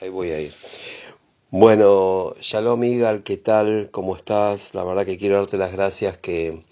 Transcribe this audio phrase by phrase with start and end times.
[0.00, 0.52] Ahí voy a ir.
[1.50, 3.90] Bueno, Shalom Igal, ¿qué tal?
[3.90, 4.74] ¿Cómo estás?
[4.74, 6.62] La verdad que quiero darte las gracias que,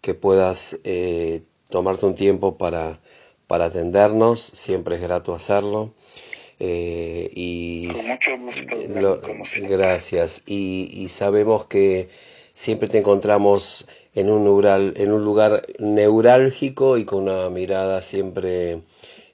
[0.00, 3.00] que puedas eh, tomarte un tiempo para,
[3.46, 4.40] para atendernos.
[4.40, 5.94] Siempre es grato hacerlo.
[6.60, 9.76] Eh, y Con mucho gusto, lo- como siempre.
[9.76, 10.42] gracias.
[10.46, 12.08] Y, y sabemos que
[12.54, 18.82] siempre te encontramos en un lugar, en un lugar neurálgico y con una mirada siempre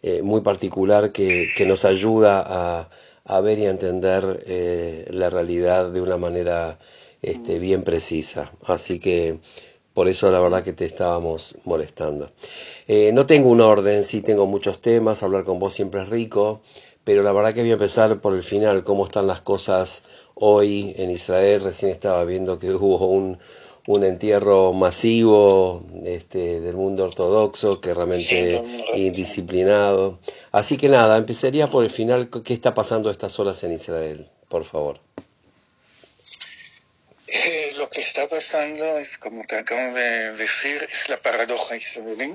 [0.02, 2.90] eh, muy particular que, que nos ayuda a,
[3.36, 6.78] a ver y a entender eh, la realidad de una manera
[7.22, 8.52] este, bien precisa.
[8.64, 9.38] Así que
[9.94, 12.30] por eso la verdad que te estábamos molestando.
[12.88, 16.60] Eh, no tengo un orden, sí tengo muchos temas, hablar con vos siempre es rico,
[17.04, 20.94] pero la verdad que voy a empezar por el final, cómo están las cosas hoy
[20.98, 21.62] en Israel.
[21.62, 23.38] Recién estaba viendo que hubo un,
[23.86, 30.18] un entierro masivo este, del mundo ortodoxo, que Sí, realmente don- indisciplinado.
[30.52, 34.28] Así que nada, empezaría por el final, ¿qué está pasando a estas horas en Israel?
[34.48, 35.00] Por favor.
[37.26, 42.34] Eh, lo que está pasando es, como te acabo de decir, es la paradoja israelí.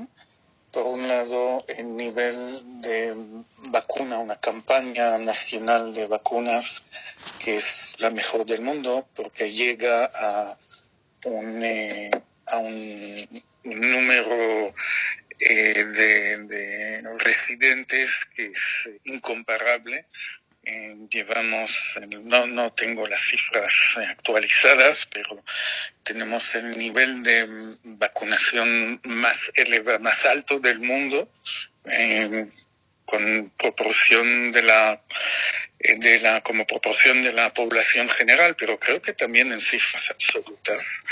[0.72, 2.36] Por un lado, el nivel
[2.82, 3.16] de
[3.70, 6.84] vacuna, una campaña nacional de vacunas
[7.40, 10.58] que es la mejor del mundo porque llega a
[11.30, 12.12] un, eh,
[12.48, 14.74] a un número
[15.40, 20.06] eh, de, de residentes que es incomparable.
[20.64, 25.42] Eh, llevamos, no, no tengo las cifras actualizadas, pero
[26.04, 27.48] tenemos el nivel de
[27.98, 31.32] vacunación más elevado, más alto del mundo,
[31.86, 32.46] eh,
[33.08, 35.02] con proporción de la,
[35.80, 40.12] eh, de la, como proporción de la población general, pero creo que también en cifras
[40.12, 41.04] absolutas.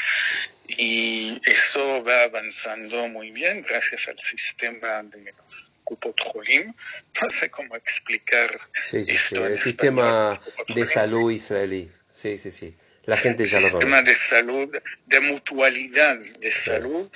[0.67, 5.71] Y eso va avanzando muy bien gracias al sistema de los
[6.19, 6.73] Jolim.
[7.21, 9.11] No sé cómo explicar Sí, sí, sí.
[9.15, 11.89] esto en El sistema de salud israelí.
[12.13, 12.75] Sí, sí, sí.
[13.05, 14.11] La gente ya lo sistema conoce.
[14.11, 14.69] de salud,
[15.05, 17.09] de mutualidad de salud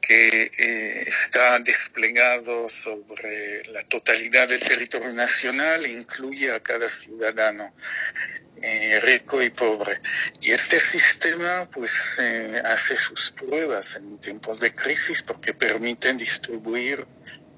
[0.00, 7.72] que eh, está desplegado sobre la totalidad del territorio nacional e incluye a cada ciudadano,
[8.62, 9.92] eh, rico y pobre.
[10.40, 17.06] Y este sistema pues eh, hace sus pruebas en tiempos de crisis porque permite distribuir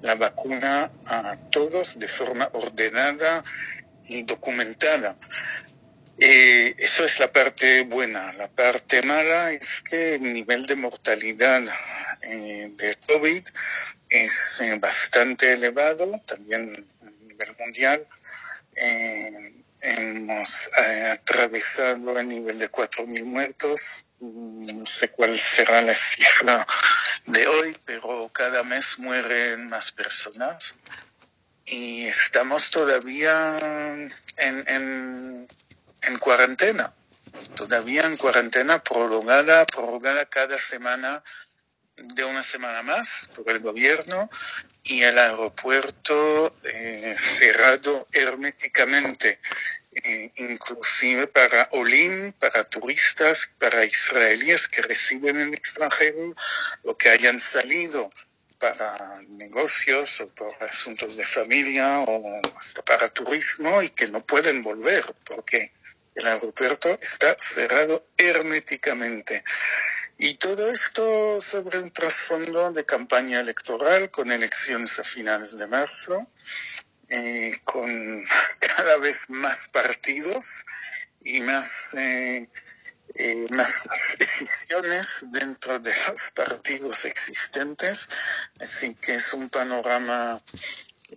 [0.01, 3.43] la vacuna a todos de forma ordenada
[4.07, 5.15] y documentada.
[6.19, 8.33] Eh, eso es la parte buena.
[8.33, 11.63] La parte mala es que el nivel de mortalidad
[12.21, 13.43] eh, de COVID
[14.09, 16.69] es eh, bastante elevado, también
[17.01, 18.07] a nivel mundial.
[18.75, 24.05] Eh, hemos eh, atravesado el nivel de 4.000 muertos.
[24.19, 26.65] Mm, No sé cuál será la cifra
[27.25, 30.75] de hoy, pero cada mes mueren más personas.
[31.65, 33.57] Y estamos todavía
[34.37, 35.47] en, en
[36.07, 36.93] en cuarentena,
[37.55, 41.23] todavía en cuarentena prolongada, prorrogada cada semana
[41.95, 44.29] de una semana más por el gobierno
[44.83, 49.39] y el aeropuerto eh, cerrado herméticamente,
[50.03, 56.35] eh, inclusive para Olim, para turistas, para israelíes que residen en el extranjero
[56.83, 58.09] o que hayan salido
[58.57, 64.63] para negocios o por asuntos de familia o hasta para turismo y que no pueden
[64.63, 65.71] volver porque
[66.15, 69.43] el aeropuerto está cerrado herméticamente.
[70.17, 76.27] Y todo esto sobre un trasfondo de campaña electoral con elecciones a finales de marzo,
[77.09, 77.89] eh, con
[78.77, 80.65] cada vez más partidos
[81.23, 82.47] y más, eh,
[83.15, 83.87] eh, más
[84.19, 88.07] decisiones dentro de los partidos existentes.
[88.59, 90.41] Así que es un panorama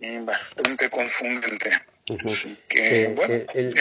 [0.01, 1.71] eh, bastante confundente.
[2.09, 2.29] Ujú.
[2.29, 3.73] Así que, Eh, bueno, el,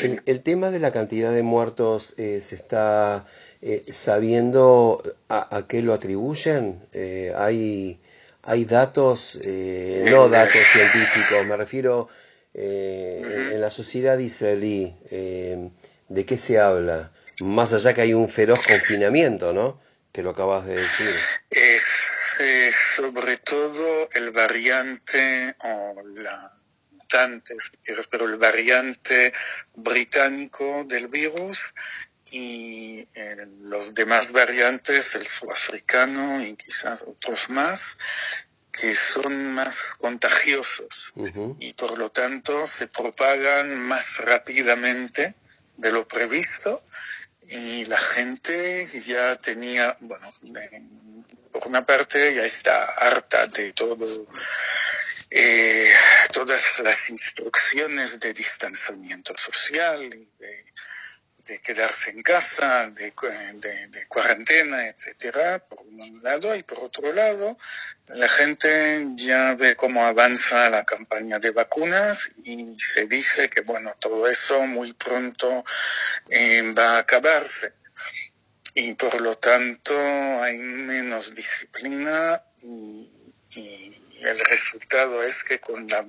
[0.00, 3.24] el- el tema de la cantidad de muertos eh, se está
[3.62, 6.86] eh, sabiendo a, a qué lo atribuyen.
[6.92, 7.98] Eh, hay,
[8.42, 12.08] hay datos, eh, no datos científicos, me refiero
[12.54, 17.12] en, en la sociedad israelí, ¿de qué se habla?
[17.42, 19.78] Más allá que hay un feroz confinamiento, ¿no?
[20.12, 21.06] Que lo acabas de decir.
[21.50, 26.50] es sobre todo el variante o la
[27.06, 29.32] mutante, si quieres, pero el variante
[29.74, 31.74] británico del virus
[32.32, 37.96] y eh, los demás variantes, el sudafricano y quizás otros más,
[38.72, 41.12] que son más contagiosos.
[41.60, 45.34] Y por lo tanto se propagan más rápidamente
[45.76, 46.82] de lo previsto
[47.48, 50.32] y la gente ya tenía, bueno,
[51.52, 54.26] por una parte ya está harta de todo
[55.30, 55.92] eh,
[56.32, 60.64] todas las instrucciones de distanciamiento social, de,
[61.62, 67.56] quedarse en casa, de, de, cuarentena, etcétera, por un lado, y por otro lado,
[68.08, 73.94] la gente ya ve cómo avanza la campaña de vacunas y se dice que, bueno,
[74.00, 75.64] todo eso muy pronto
[76.30, 77.72] eh, va a acabarse.
[78.74, 79.94] Y por lo tanto
[80.42, 83.10] hay menos disciplina y,
[84.22, 86.04] el resultado es que con la,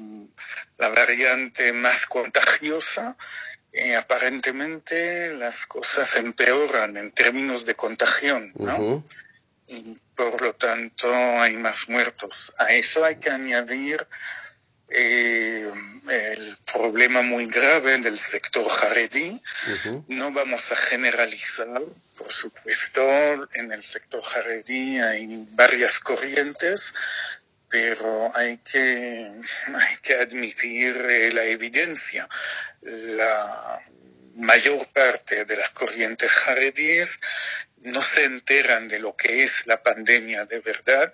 [0.77, 3.17] la variante más contagiosa
[3.73, 9.03] eh, aparentemente las cosas empeoran en términos de contagión, ¿no?
[9.67, 12.53] Y por lo tanto hay más muertos.
[12.57, 14.07] A eso hay que añadir
[14.89, 15.69] eh,
[16.09, 19.41] el problema muy grave del sector jaredí.
[20.07, 21.81] No vamos a generalizar,
[22.17, 23.01] por supuesto,
[23.53, 26.95] en el sector jaredí hay varias corrientes,
[27.69, 29.27] pero hay que,
[29.75, 32.27] hay que admitir eh, la evidencia.
[32.81, 33.79] La
[34.35, 37.19] mayor parte de las corrientes jaredíes
[37.81, 41.13] no se enteran de lo que es la pandemia de verdad,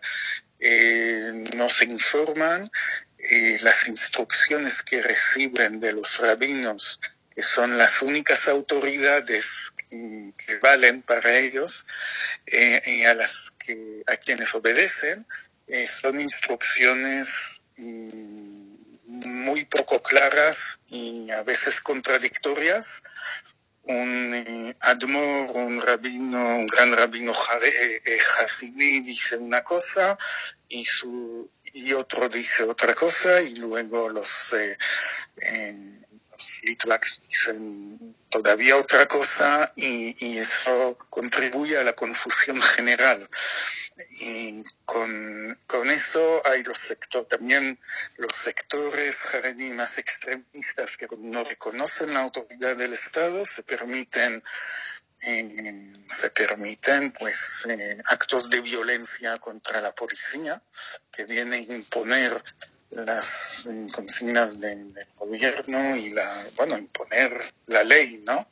[0.60, 2.70] eh, no se informan,
[3.18, 7.00] eh, las instrucciones que reciben de los rabinos,
[7.34, 11.86] que son las únicas autoridades que, valen para ellos,
[12.48, 15.26] y a las que, a quienes obedecen,
[15.68, 18.64] eh, son instrucciones mm,
[19.44, 23.04] muy poco claras y a veces contradictorias.
[23.84, 27.34] Un eh, Admor, un rabino, un gran rabino
[27.64, 30.18] eh, Hasidí dice una cosa
[30.70, 34.54] y, su, y otro dice otra cosa y luego los
[36.38, 43.30] los dicen todavía otra cosa y, eso contribuye a la confusión general.
[44.22, 47.80] Y con, con eso hay los sectores, también
[48.18, 49.16] los sectores
[49.74, 54.42] más extremistas que no reconocen la autoridad del Estado se permiten
[55.26, 60.62] eh, se permiten pues eh, actos de violencia contra la policía
[61.12, 62.32] que vienen a imponer
[62.96, 67.32] las consignas del gobierno y la, bueno, imponer
[67.68, 68.48] la ley, ¿no?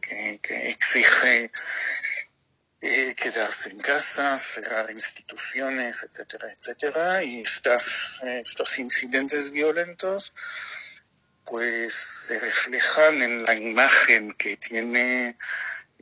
[0.00, 1.50] que, exige
[2.80, 7.24] eh, quedarse en casa, cerrar instituciones, etcétera, etcétera.
[7.24, 10.34] Y estas, estos incidentes violentos,
[11.44, 15.36] pues se reflejan en la imagen que tiene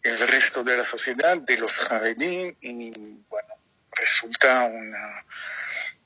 [0.03, 2.91] el resto de la sociedad de los jaredín y,
[3.29, 3.55] bueno,
[3.93, 5.25] resulta una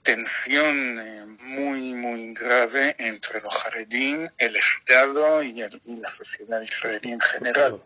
[0.03, 1.25] tensión eh,
[1.59, 7.83] muy, muy grave entre los jaredín, el Estado y, la sociedad israelí en general.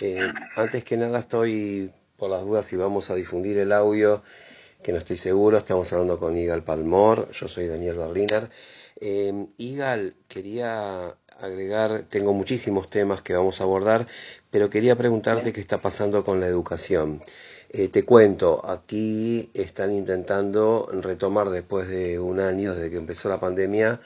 [0.00, 4.22] Eh, antes que nada estoy por las dudas si vamos a difundir el audio,
[4.82, 8.48] que no estoy seguro, estamos hablando con Igal Palmor, yo soy Daniel Berliner.
[9.00, 14.06] Eh, Igal, quería agregar, tengo muchísimos temas que vamos a abordar,
[14.50, 17.22] pero quería preguntarte qué está pasando con la educación.
[17.70, 23.38] Eh, te cuento, aquí están intentando retomar después de un año desde que empezó la
[23.38, 24.00] pandemia,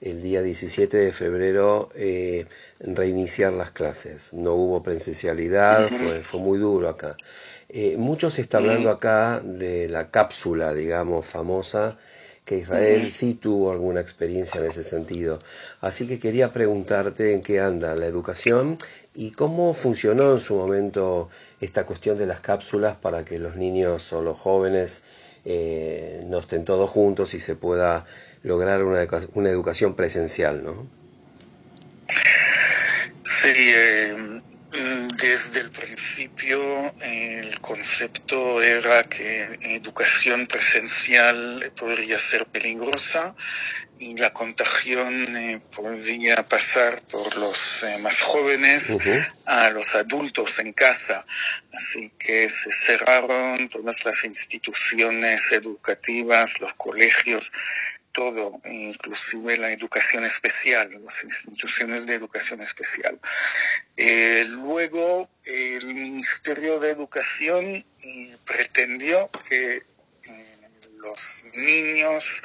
[0.00, 2.46] el día 17 de febrero, eh,
[2.80, 4.32] reiniciar las clases.
[4.32, 7.16] No hubo presencialidad, fue, fue muy duro acá.
[7.68, 11.96] Eh, mucho se está hablando acá de la cápsula, digamos, famosa,
[12.44, 15.40] que Israel sí tuvo alguna experiencia en ese sentido.
[15.80, 18.78] Así que quería preguntarte en qué anda la educación
[19.16, 21.30] y cómo funcionó en su momento
[21.60, 25.02] esta cuestión de las cápsulas para que los niños o los jóvenes
[25.44, 28.04] eh, no estén todos juntos y se pueda
[28.42, 30.86] lograr una, una educación presencial, ¿no?
[33.22, 34.16] Sí, eh,
[34.76, 36.60] desde el principio
[37.00, 43.34] el concepto era que educación presencial podría ser peligrosa
[43.98, 48.96] y la contagión eh, podría pasar por los eh, más jóvenes
[49.46, 51.24] a los adultos en casa.
[51.72, 57.52] Así que se cerraron todas las instituciones educativas, los colegios,
[58.16, 63.20] todo, inclusive la educación especial, las instituciones de educación especial.
[63.94, 67.84] Eh, luego, el Ministerio de Educación
[68.46, 69.82] pretendió que
[70.98, 72.42] los niños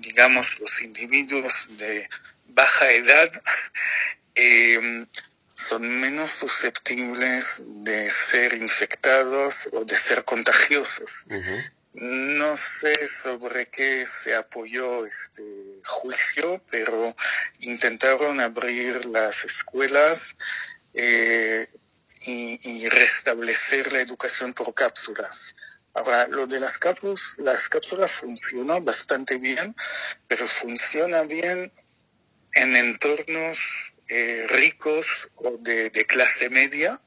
[0.00, 2.08] digamos, los individuos de
[2.48, 3.30] baja edad
[4.34, 5.06] em,
[5.52, 11.24] son menos susceptibles de ser infectados o de ser contagiosos.
[11.92, 15.42] No sé sobre qué se apoyó este
[15.84, 17.16] juicio, pero
[17.60, 20.36] intentaron abrir las escuelas
[20.94, 21.68] eh,
[22.26, 25.56] y, restablecer la educación por cápsulas.
[25.94, 29.74] Ahora, lo de las cápsulas, las cápsulas funcionó bastante bien,
[30.28, 31.72] pero funciona bien
[32.52, 33.58] en entornos
[34.06, 37.00] eh, ricos o de, de, clase media,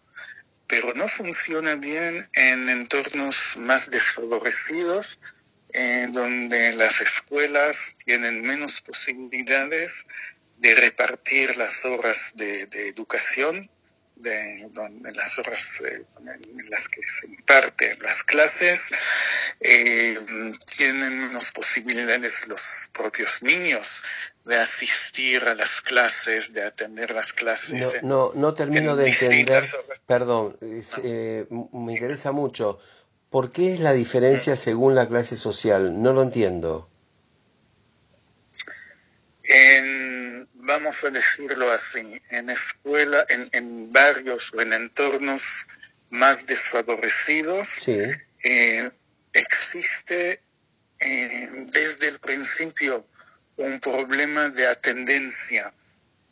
[0.73, 5.19] pero no funciona bien en entornos más desfavorecidos,
[6.09, 10.07] donde las escuelas tienen menos posibilidades
[10.57, 13.69] de repartir las horas de educación
[14.23, 18.91] de, donde las horas eh, en las que se imparten las clases,
[19.59, 20.17] eh,
[20.77, 24.01] tienen menos posibilidades los propios niños
[24.45, 28.01] de asistir a las clases, de atender las clases.
[28.01, 29.63] No, no, no termino de entender,
[30.07, 32.79] perdón, eh, me interesa mucho.
[33.29, 36.01] ¿Por qué es la diferencia según la clase social?
[36.01, 36.89] No lo entiendo.
[39.43, 39.92] En,
[40.73, 42.01] vamos a decirlo así,
[42.31, 45.67] en escuela, en, en barrios o en entornos
[46.09, 47.99] más desfavorecidos, sí.
[48.43, 48.89] eh,
[49.33, 50.41] existe
[50.99, 53.05] eh, desde el principio
[53.57, 55.71] un problema de atendencia,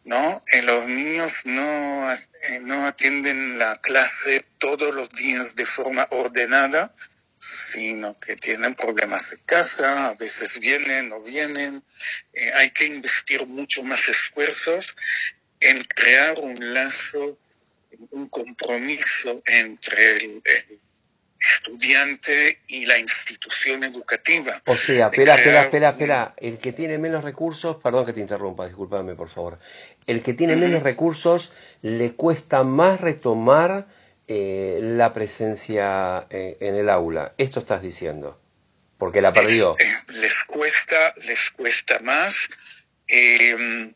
[0.05, 0.43] ¿no?
[0.47, 6.95] En los niños no, eh, no atienden la clase todos los días de forma ordenada,
[7.41, 11.83] sino que tienen problemas en casa, a veces vienen o vienen.
[12.33, 14.95] Eh, hay que investir mucho más esfuerzos
[15.59, 17.39] en crear un lazo,
[18.11, 20.79] un compromiso entre el, el
[21.39, 24.61] estudiante y la institución educativa.
[24.67, 26.35] O sea, espera, espera, espera, espera.
[26.37, 29.57] El que tiene menos recursos, perdón que te interrumpa, discúlpame por favor.
[30.05, 33.87] El que tiene menos recursos le cuesta más retomar
[34.33, 37.33] eh, la presencia eh, en el aula.
[37.37, 38.39] Esto estás diciendo,
[38.97, 39.75] porque la perdió.
[39.77, 42.49] Eh, les cuesta, les cuesta más
[43.09, 43.93] eh,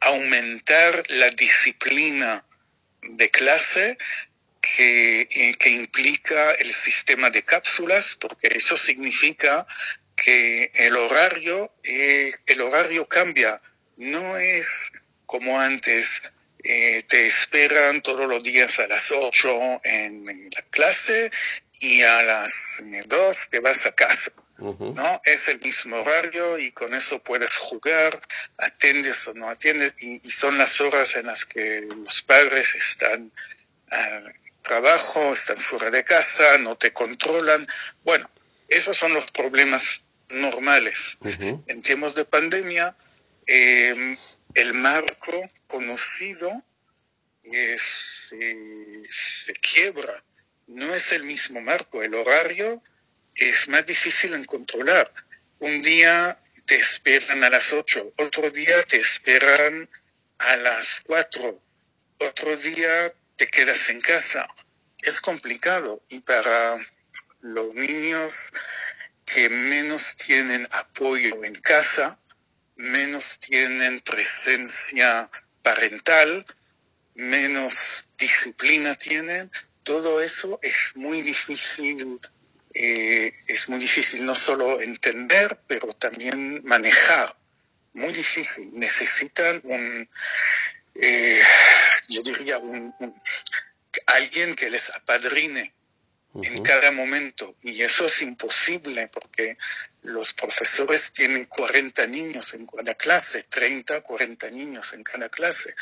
[0.00, 2.44] aumentar la disciplina
[3.00, 3.96] de clase
[4.60, 9.66] que, que, implica el sistema de cápsulas, porque eso significa
[10.14, 13.62] que el horario, el horario cambia.
[13.96, 14.92] No es
[15.24, 16.22] como antes,
[16.64, 21.30] eh, te esperan todos los días a las 8 en, en la clase
[21.78, 24.32] y a las 2 te vas a casa.
[24.58, 24.94] Uh -huh.
[24.94, 25.20] ¿no?
[25.24, 28.18] Es el mismo horario y con eso puedes jugar,
[28.56, 33.32] atiendes o no atiendes, y, y son las horas en las que los padres están
[33.92, 34.28] uh,
[34.62, 37.66] trabajo, están fuera de casa, no te controlan.
[38.04, 38.30] Bueno,
[38.68, 41.18] esos son los problemas normales.
[41.20, 41.62] Uh -huh.
[41.66, 42.96] En tiempos de pandemia,
[43.46, 44.16] eh,
[44.54, 46.50] el marco conocido
[47.44, 50.24] eh, se quiebra.
[50.66, 52.02] No es el mismo marco.
[52.02, 52.82] El horario
[53.34, 55.12] es más difícil en controlar.
[55.58, 59.88] Un día te esperan a las 8, otro día te esperan
[60.38, 61.62] a las 4,
[62.18, 64.48] otro día te quedas en casa.
[65.02, 66.76] Es complicado y para
[67.40, 68.50] los niños
[69.26, 72.18] que menos tienen apoyo en casa,
[72.76, 75.30] menos tienen presencia
[75.62, 76.44] parental,
[77.14, 79.50] menos disciplina tienen,
[79.84, 82.18] todo eso es muy difícil,
[82.74, 87.36] eh, es muy difícil no solo entender, pero también manejar.
[87.92, 88.70] Muy difícil.
[88.72, 90.08] Necesitan un,
[90.96, 91.42] eh,
[92.08, 93.22] yo diría, un, un,
[94.06, 95.72] alguien que les apadrine
[96.32, 96.46] uh -huh.
[96.46, 97.54] en cada momento.
[97.62, 99.56] Y eso es imposible porque
[100.04, 105.74] los profesores tienen 40 niños en cada clase, 30, 40 niños en cada clase.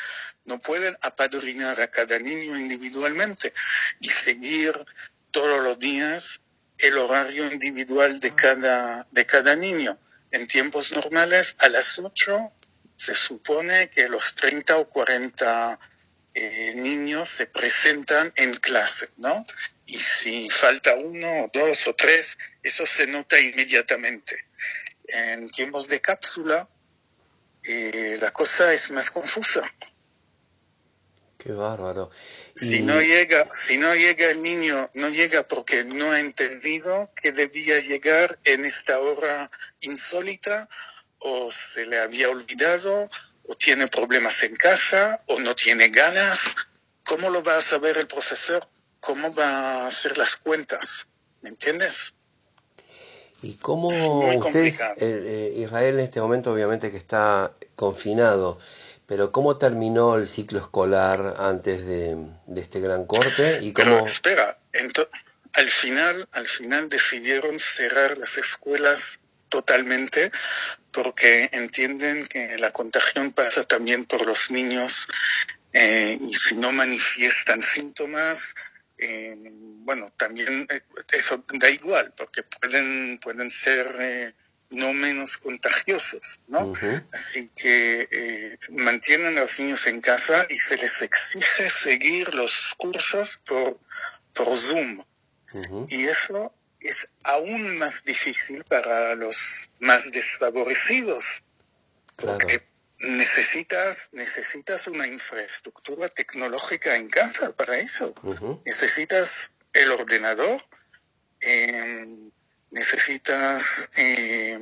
[0.45, 3.53] No pueden apadrinar a cada niño individualmente
[3.99, 4.73] y seguir
[5.31, 6.39] todos los días
[6.77, 9.97] el horario individual de cada, de cada niño.
[10.31, 12.53] En tiempos normales, a las 8
[12.95, 15.79] se supone que los 30 o 40
[16.33, 19.33] eh, niños se presentan en clase, ¿no?
[19.85, 24.45] Y si falta uno, dos o tres, eso se nota inmediatamente.
[25.07, 26.67] En tiempos de cápsula,
[27.65, 29.61] eh, la cosa es más confusa.
[31.37, 32.09] Qué bárbaro.
[32.55, 32.59] Y...
[32.59, 37.33] Si no llega, si no llega el niño, no llega porque no ha entendido que
[37.33, 40.69] debía llegar en esta hora insólita,
[41.19, 43.09] o se le había olvidado,
[43.45, 46.55] o tiene problemas en casa, o no tiene ganas.
[47.03, 48.65] ¿Cómo lo va a saber el profesor?
[49.03, 51.09] ¿Cómo va a hacer las cuentas?
[51.41, 52.13] ¿Me entiendes?
[53.41, 58.57] ¿Y cómo ustedes, eh, eh, Israel en este momento obviamente que está confinado,
[59.05, 62.15] pero cómo terminó el ciclo escolar antes de,
[62.47, 63.59] de este gran corte?
[63.61, 63.91] y cómo...
[63.91, 64.57] Pero espera,
[65.53, 69.19] al final, al final decidieron cerrar las escuelas
[69.49, 70.31] totalmente
[70.93, 75.09] porque entienden que la contagión pasa también por los niños
[75.73, 78.55] eh, y si no manifiestan síntomas
[79.85, 80.67] bueno, también
[81.11, 84.33] eso da igual, porque pueden, pueden ser
[84.73, 86.73] no menos contagiosos, ¿no?
[87.11, 92.73] Así que eh, mantienen a los niños en casa y se les exige seguir los
[92.77, 93.79] cursos por,
[94.33, 95.03] por Zoom.
[95.89, 101.43] Y eso es aún más difícil para los más desfavorecidos,
[102.15, 102.61] porque
[103.03, 108.13] necesitas, necesitas una infraestructura tecnológica en casa para eso.
[108.65, 110.61] Necesitas el ordenador.
[111.41, 112.31] Eh,
[112.73, 114.59] necesitas eh,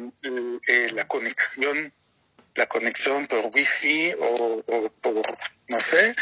[0.68, 1.94] eh, la conexión
[2.56, 5.24] la conexión por wifi o, o, por
[5.70, 6.14] no sé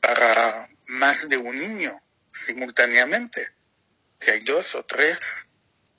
[0.00, 2.02] para más de un niño
[2.32, 3.46] simultáneamente
[4.18, 5.46] si hay dos o tres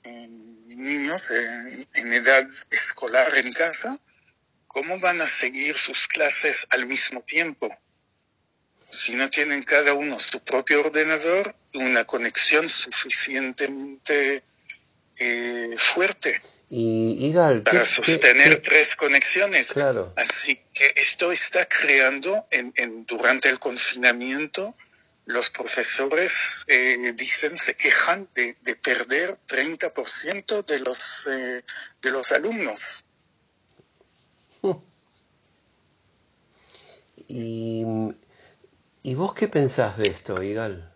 [0.04, 3.98] eh, niños en, edad escolar en casa
[4.78, 7.68] cómo van a seguir sus clases al mismo tiempo
[8.88, 14.44] si no tienen cada uno su propio ordenador y una conexión suficientemente
[15.16, 16.40] eh, fuerte.
[16.70, 17.32] Y,
[17.64, 19.72] para sostener tres conexiones.
[19.72, 20.12] Claro.
[20.16, 24.76] Así que esto está creando en, en durante el confinamiento,
[25.26, 31.62] los profesores eh, dicen, se quejan de, de perder 30% de los, eh,
[32.00, 33.04] de los alumnos.
[37.28, 37.84] ¿Y,
[39.02, 40.94] ¿Y vos qué pensás de esto, Igal?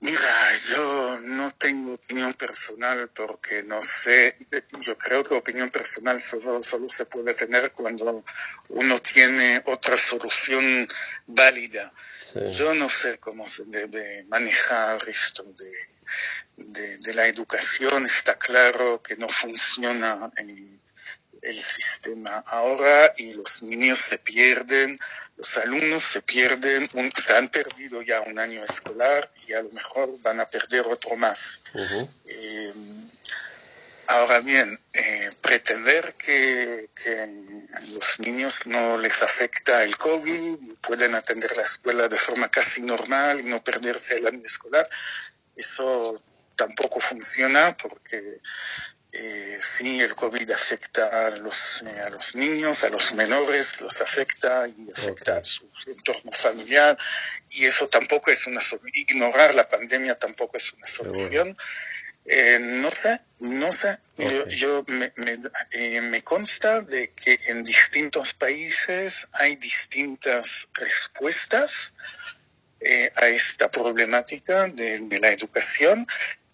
[0.00, 4.36] Mira, yo no tengo opinión personal porque no sé,
[4.80, 8.22] yo creo que opinión personal solo, solo se puede tener cuando
[8.68, 10.86] uno tiene otra solución
[11.26, 11.90] válida.
[12.52, 15.72] Yo no sé cómo se debe manejar esto de,
[16.56, 18.04] de, de, la educación.
[18.04, 20.78] Está claro que no funciona en,
[21.46, 24.98] el sistema ahora y los niños se pierden,
[25.36, 30.20] los alumnos se pierden, se han perdido ya un año escolar y a lo mejor
[30.22, 31.62] van a perder otro más.
[32.26, 32.72] Eh,
[34.08, 37.20] ahora bien, eh, pretender que, que,
[37.74, 42.48] a los niños no les afecta el COVID y pueden atender la escuela de forma
[42.48, 44.88] casi normal y no perderse el año escolar,
[45.54, 46.20] eso
[46.56, 48.40] tampoco funciona porque
[49.12, 54.00] eh, sí, el COVID afecta a los, eh, a los niños, a los menores, los
[54.00, 56.98] afecta y afecta a su, entorno familiar
[57.50, 58.92] y eso tampoco es una solución.
[58.94, 61.56] Ignorar la pandemia tampoco es una solución.
[62.28, 63.96] Eh, no sé, no sé.
[64.16, 65.38] Yo, yo me, me,
[65.70, 71.92] eh, me, consta de que en distintos países hay distintas respuestas
[72.80, 76.06] eh, a esta problemática de, de, la educación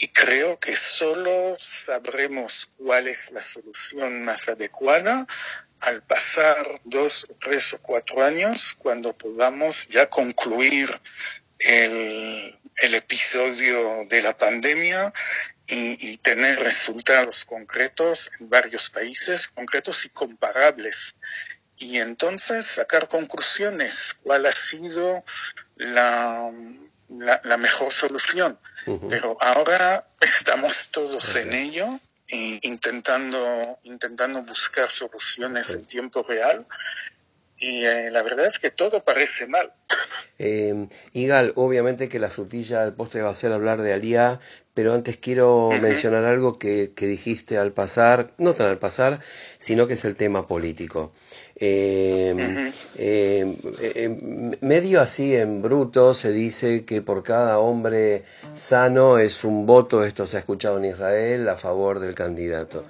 [0.03, 5.25] y creo que solo sabremos cuál es la solución más adecuada
[5.83, 10.91] al pasar dos, tres o cuatro años cuando podamos ya concluir
[11.61, 15.13] el, el episodio de la pandemia
[15.69, 21.15] y, tener resultados concretos en varios países, concretos y comparables.
[21.79, 25.25] Y entonces sacar conclusiones, cuál ha sido
[25.77, 26.51] la,
[27.19, 28.59] la, la mejor solución.
[28.87, 29.09] Uh -huh.
[29.09, 31.87] Pero ahora estamos todos en ello,
[32.29, 36.67] e intentando, intentando buscar soluciones en tiempo real.
[37.63, 39.73] Y eh, la verdad es que todo parece mal.
[40.41, 44.41] Eh, Igal, obviamente que la frutilla del postre va a ser hablar de Alía,
[44.75, 45.81] pero antes quiero uh -huh.
[45.81, 49.21] mencionar algo que, que, dijiste al pasar, no tan al pasar,
[49.59, 51.13] sino que es el tema político.
[51.55, 52.73] Eh, uh -huh.
[52.99, 60.03] eh, medio así en bruto se dice que por cada hombre sano es un voto,
[60.03, 62.85] esto se ha escuchado en Israel, a favor del candidato.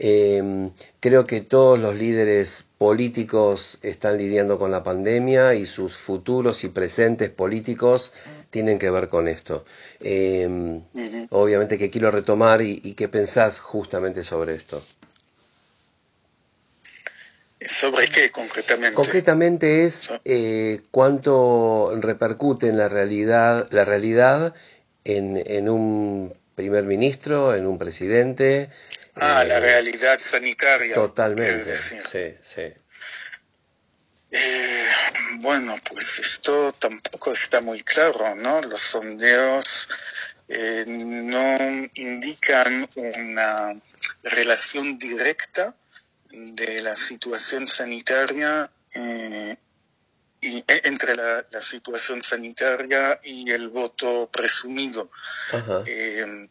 [0.00, 6.62] Eh, creo que todos los líderes políticos están lidiando con la pandemia y sus futuros
[6.62, 8.12] y presentes políticos
[8.50, 9.64] tienen que ver con esto.
[10.00, 11.26] Eh, uh -huh.
[11.30, 14.80] Obviamente que quiero retomar y, y qué pensás justamente sobre esto.
[17.60, 18.94] ¿Sobre qué concretamente?
[18.94, 24.54] Concretamente es eh, cuánto repercute en la realidad, la realidad
[25.04, 28.70] en, en un primer ministro, en un presidente,
[29.20, 30.94] Ah, eh, la realidad sanitaria.
[30.94, 31.74] Totalmente.
[31.74, 32.72] Sí, sí.
[34.30, 34.86] Eh,
[35.38, 38.60] bueno, pues esto tampoco está muy claro, ¿no?
[38.62, 39.88] Los sondeos
[40.48, 43.80] eh, no indican una
[44.22, 45.74] relación directa
[46.30, 49.56] de la situación sanitaria eh,
[50.40, 55.10] y, entre la, la, situación sanitaria y el voto presumido.
[55.52, 55.82] Ajá.
[55.86, 56.48] Eh,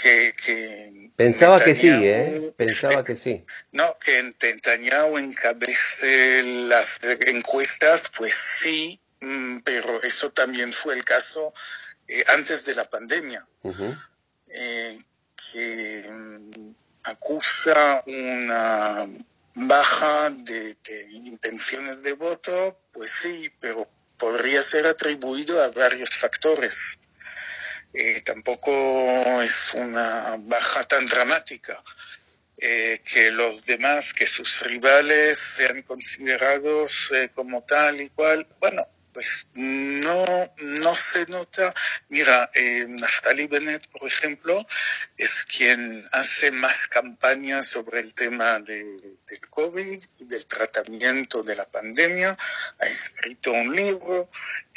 [0.00, 2.54] que, que pensaba Netanyahu, que sí, ¿eh?
[2.56, 3.44] Pensaba que sí.
[3.72, 11.52] No, que Netanyahu encabece las encuestas, pues sí, mm, pero eso también fue el caso
[12.06, 13.46] eh, antes de la pandemia,
[14.48, 14.98] eh,
[15.52, 19.06] que mm, acusa una
[19.54, 20.76] baja de,
[21.10, 26.98] intenciones de voto, pues sí, pero podría ser atribuido a varios factores.
[27.92, 28.72] Eh, tampoco
[29.42, 31.82] es una baja tan dramática.
[32.60, 38.84] Eh, que los demás, que sus rivales sean considerados eh, como tal y cual, bueno,
[39.18, 40.24] pues no,
[40.56, 41.72] no se nota.
[42.08, 44.66] Mira, eh, Naftali Bennett, por ejemplo,
[45.16, 51.64] es quien hace más campañas sobre el tema de, del COVID del tratamiento de la
[51.64, 52.36] pandemia.
[52.78, 54.30] Ha escrito un libro,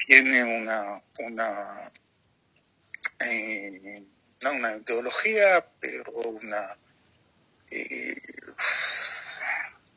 [0.07, 1.91] tiene una, una,
[3.25, 4.03] eh,
[4.41, 6.77] no una ideología, pero una
[7.71, 8.21] eh,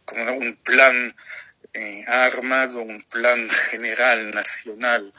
[0.04, 1.12] como un plan
[1.72, 5.12] eh, armado un plan general nacional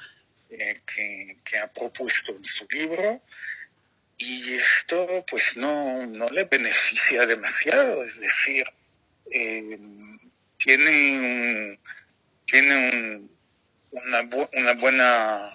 [0.49, 3.21] eh, que, ha propuesto en su libro.
[4.17, 8.65] Y esto pues no, no le beneficia demasiado, es decir,
[10.57, 11.77] tiene
[12.45, 13.27] tiene
[13.91, 15.51] una buena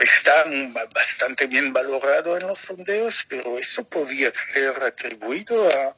[0.00, 0.44] está
[0.92, 5.96] bastante bien valorado en los sondeos, pero eso podría ser atribuido a,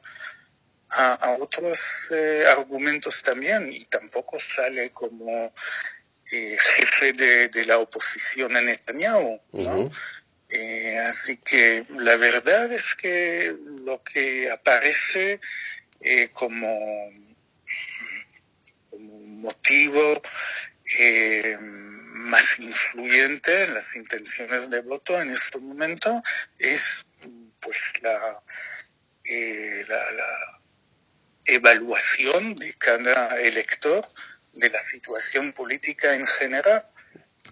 [0.89, 5.53] a, otros eh, argumentos también y tampoco sale como
[6.31, 9.91] eh, jefe de, la oposición a Netanyahu, ¿no?
[10.49, 15.39] Eh, así que la verdad es que lo que aparece
[16.33, 17.11] como,
[18.91, 20.21] como motivo
[20.99, 26.21] eh, más influyente en las intenciones de voto en este momento
[26.59, 27.05] es
[27.59, 28.43] pues la,
[29.25, 30.59] eh, la,
[31.47, 34.03] evaluación de cada elector
[34.53, 36.83] de la situación política en general.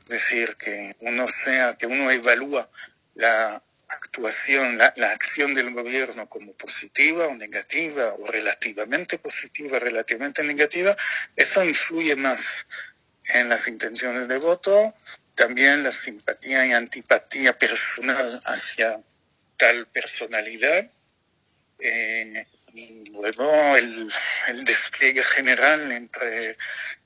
[0.05, 2.67] Es decir, que uno sea, que uno evalúa
[3.13, 10.43] la actuación, la, la, acción del gobierno como positiva o negativa, o relativamente positiva, relativamente
[10.43, 10.97] negativa,
[11.35, 12.65] eso influye más
[13.33, 14.93] en las intenciones de voto,
[15.35, 19.01] también la simpatía y antipatía personal hacia
[19.57, 20.89] tal personalidad,
[21.79, 26.55] eh, y luego el, despliegue general entre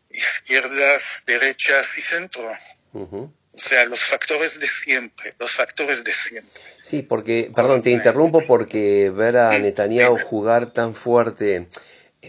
[0.10, 2.50] izquierdas, derechas y centro.
[2.94, 6.62] O sea, los factores de siempre, los factores de siempre.
[6.82, 11.68] Sí, porque, perdón, te interrumpo porque ver a Netanyahu jugar tan fuerte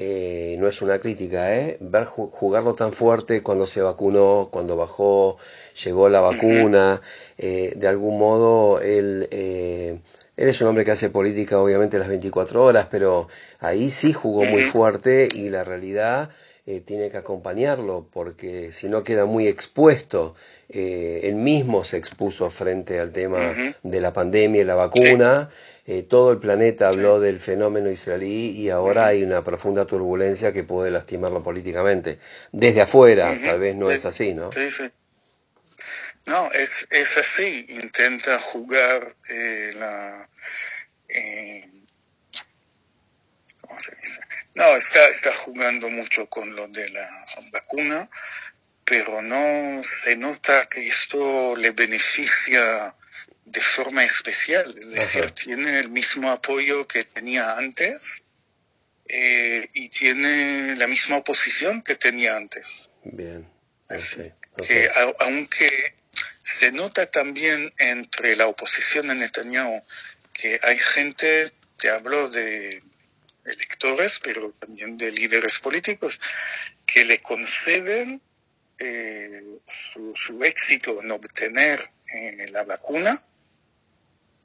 [0.01, 1.77] eh, no es una crítica, ¿eh?
[1.81, 5.39] Ver jugarlo tan fuerte cuando se vacunó, cuando bajó,
[5.85, 7.01] llegó la vacuna,
[7.39, 9.99] eh, de algún modo él, eh,
[10.37, 13.27] él es un hombre que hace política obviamente las 24 horas, pero
[13.59, 16.31] ahí sí jugó muy fuerte y la realidad
[16.71, 20.35] eh, tiene que acompañarlo porque si no queda muy expuesto.
[20.69, 23.41] Eh, él mismo se expuso frente al tema
[23.83, 25.49] de la pandemia y la vacuna.
[25.91, 30.63] Eh, todo el planeta habló del fenómeno israelí y ahora hay una profunda turbulencia que
[30.63, 32.19] puede lastimarlo políticamente.
[32.53, 34.53] Desde afuera, tal vez no es así, ¿no?
[34.53, 34.85] Sí, sí.
[36.27, 37.65] No, es, es así.
[37.71, 39.17] Intenta jugar
[39.77, 40.29] la
[44.55, 47.09] no, está, está jugando mucho con lo de la
[47.53, 48.09] vacuna,
[48.85, 52.95] pero no se nota que esto le beneficia
[53.51, 58.25] de forma especial, es decir, tiene el mismo apoyo que tenía antes
[59.07, 62.91] eh, y tiene la misma oposición que tenía antes.
[63.05, 63.49] Bien.
[64.67, 65.95] Que aunque
[66.43, 69.83] se nota también entre la oposición a Netanyahu
[70.35, 72.83] que hay gente, te hablo de
[73.45, 76.21] electores, pero también de líderes políticos,
[76.87, 78.21] que le conceden
[78.79, 81.81] eh, su, éxito en obtener
[82.15, 83.21] eh, la vacuna,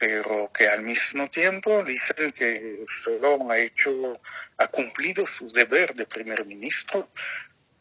[0.05, 4.19] pero que al mismo tiempo dicen que solo ha hecho,
[4.57, 7.09] ha cumplido su deber de primer ministro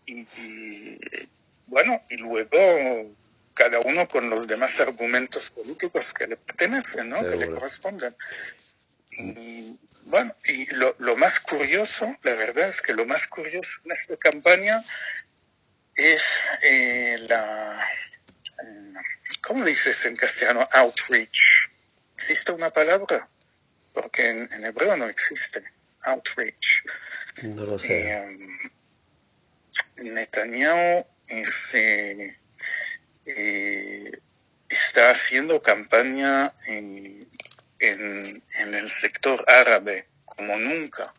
[0.06, 0.24] y,
[1.66, 3.12] bueno, y luego
[3.54, 7.26] cada uno con los demás argumentos políticos que le pertenecen, ¿no?
[7.26, 8.14] que le corresponden.
[9.10, 13.90] Y bueno, y lo, lo, más curioso, la verdad es que lo más curioso en
[13.90, 14.80] esta campaña
[15.96, 17.84] es eh, la,
[18.62, 18.94] eh,
[19.40, 20.68] ¿cómo dices en castellano?
[20.70, 21.72] Outreach.
[22.22, 23.28] ¿Existe una palabra?
[23.92, 25.64] Porque en, hebreo no existe.
[26.04, 26.84] Outreach.
[27.42, 28.12] No lo sé.
[28.12, 28.38] Eh,
[29.96, 31.04] Netanyahu
[34.68, 37.28] está haciendo campaña en
[37.82, 41.12] en, el sector árabe como nunca.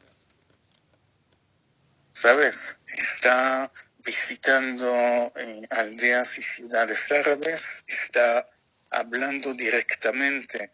[2.11, 2.77] ¿Sabes?
[2.95, 3.71] Está
[4.05, 5.33] visitando
[5.69, 8.47] aldeas y ciudades árabes, está
[8.89, 10.71] hablando directamente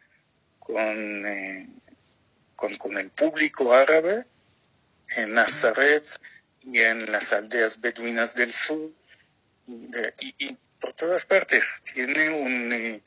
[0.71, 1.81] con,
[2.55, 4.23] con, con el público árabe
[5.17, 6.03] en Nazaret
[6.61, 8.91] y en las aldeas beduinas del sur
[10.19, 11.81] y, por todas partes.
[11.93, 13.01] Tiene un, eh,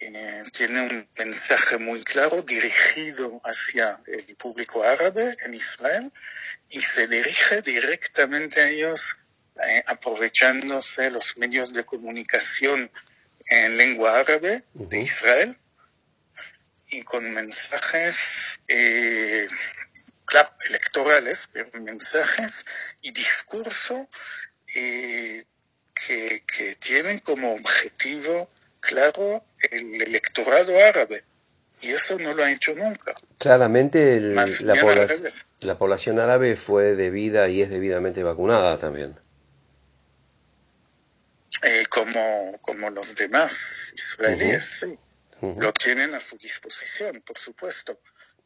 [0.00, 6.12] eh, tiene un mensaje muy claro dirigido hacia el público árabe en Israel
[6.70, 9.16] y se dirige directamente a ellos
[9.56, 12.90] eh, aprovechándose los medios de comunicación
[13.50, 15.56] en lengua árabe de Israel
[16.90, 18.60] y con mensajes
[20.28, 22.66] claro, electorales, pero mensajes
[23.02, 24.08] y discurso
[24.74, 25.44] eh,
[25.94, 28.48] que, que, tienen como objetivo
[28.80, 31.24] claro el electorado árabe.
[31.80, 33.14] Y eso no lo ha hecho nunca.
[33.38, 34.46] Claramente el, la,
[34.80, 35.28] población,
[35.60, 39.16] la, población árabe fue debida y es debidamente vacunada también.
[41.62, 44.98] Eh, como, como los demás israelíes, sí.
[45.40, 48.00] Lo tienen a su disposición, por supuesto.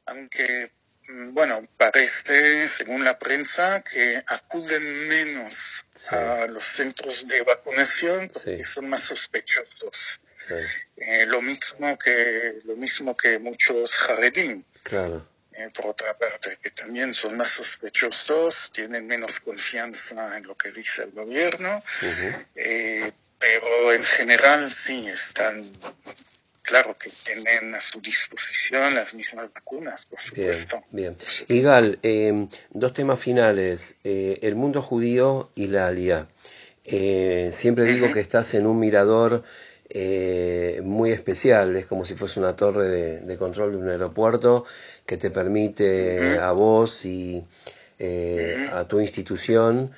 [0.07, 0.73] Aunque
[1.09, 8.63] Mm, bueno, parece, según la prensa, que acuden menos a los centros de vacunación porque
[8.63, 10.21] son más sospechosos.
[10.97, 14.65] Eh, lo mismo que lo mismo que muchos jaredín.
[15.55, 20.73] Eh, por otra parte, que también son más sospechosos, tienen menos confianza en lo que
[20.73, 21.83] dice el gobierno,
[22.55, 25.71] eh, pero en general sí están
[26.63, 30.83] claro que tienen a su disposición las mismas vacunas, por supuesto.
[30.91, 31.59] Bien, bien.
[31.59, 36.29] Igal, em, dos temas finales, eh, el mundo judío y la alia.
[36.85, 39.45] Eh, siempre digo que estás en un mirador
[39.89, 44.65] eh, muy especial, es como si fuese una torre de, control de un aeropuerto
[45.05, 47.45] que te permite a vos y
[48.73, 49.93] a tu institución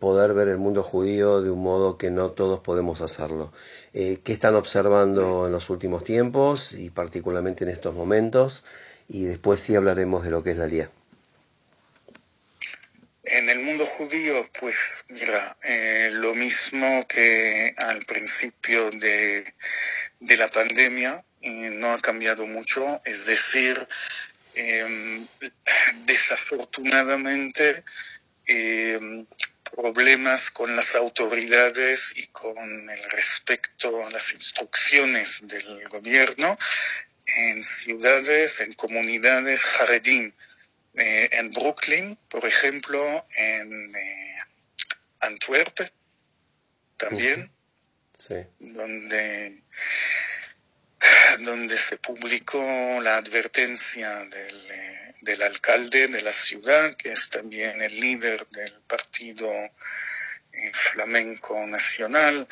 [0.00, 3.52] poder ver el mundo judío de un modo que no todos podemos hacerlo.
[3.94, 8.62] Eh, qué están observando en los últimos tiempos y particularmente en estos momentos
[9.08, 10.90] y después sí hablaremos de lo que es la LIA.
[13.24, 19.44] En el mundo judío, pues mira, eh, lo mismo que al principio de,
[20.20, 23.76] de la pandemia, no ha cambiado mucho, es decir,
[24.58, 25.26] em,
[26.06, 27.84] desafortunadamente
[28.46, 29.26] em,
[29.70, 32.56] problemas con las autoridades y con
[32.90, 36.58] el respecto a las instrucciones del gobierno
[37.36, 40.34] en ciudades, en comunidades jaredín,
[40.94, 43.00] eh, en Brooklyn, por ejemplo,
[43.36, 44.36] en eh,
[45.20, 45.78] Antwerp
[46.96, 47.48] también,
[48.58, 49.62] donde
[51.44, 52.62] donde se publicó
[53.02, 58.72] la advertencia del, eh, del, alcalde de la ciudad, que es también el líder del
[58.86, 62.46] partido eh, flamenco nacional,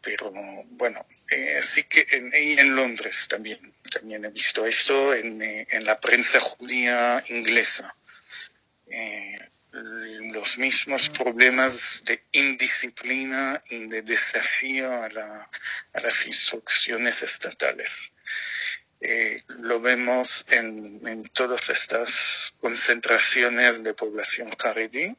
[0.00, 0.30] pero
[0.70, 6.00] bueno, eh, sí que en, en Londres también, también he visto esto en, en la
[6.00, 7.94] prensa judía inglesa
[10.32, 15.50] los mismos problemas de indisciplina y de desafío a, la,
[15.92, 18.12] a las instrucciones estatales.
[19.00, 25.16] Eh, lo vemos en, en, todas estas concentraciones de población jaredí,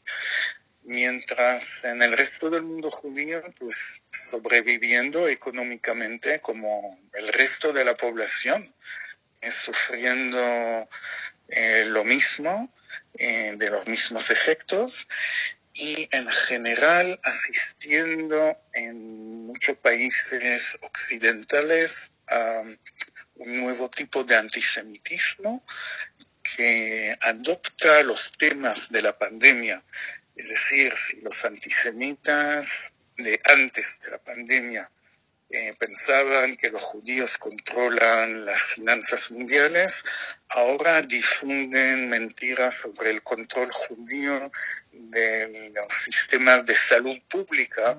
[0.83, 7.95] mientras en el resto del mundo judío, pues sobreviviendo económicamente como el resto de la
[7.95, 8.63] población,
[9.41, 10.89] eh, sufriendo
[11.87, 12.73] lo mismo
[13.15, 15.08] eh, de los mismos efectos
[15.73, 22.62] y en general asistiendo en muchos países occidentales a
[23.36, 25.63] un nuevo tipo de antisemitismo
[26.41, 29.84] que adopta los temas de la pandemia.
[30.36, 34.89] Es decir, si los antisemitas de antes de la pandemia
[35.79, 40.03] pensaban que los judíos controlan las finanzas mundiales,
[40.49, 44.51] ahora difunden mentiras sobre el control judío
[44.91, 47.97] de los sistemas de salud pública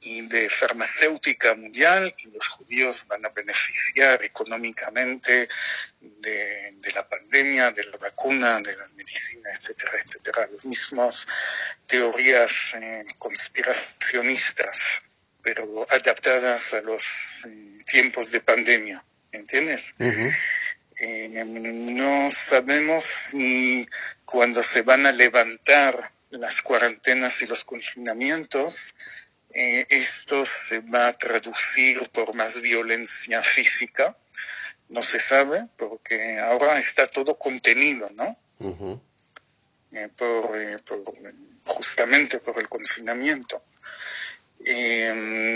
[0.00, 5.48] y de farmacéutica mundial y los judíos van a beneficiar económicamente
[6.00, 10.48] de, la pandemia, de la vacuna, de la medicina, etcétera, etcétera.
[10.52, 11.26] Las mismas
[11.86, 15.02] teorías eh, conspiracionistas
[15.42, 19.94] pero adaptadas a los eh, tiempos de pandemia, ¿entiendes?
[21.00, 23.86] Eh, no sabemos ni
[24.24, 28.96] cuando se van a levantar las cuarentenas y los confinamientos,
[29.54, 34.16] eh, esto se va a traducir por más violencia física.
[34.88, 38.38] No se sabe porque ahora está todo contenido, ¿no?
[40.16, 40.50] por,
[41.64, 43.62] justamente por el confinamiento.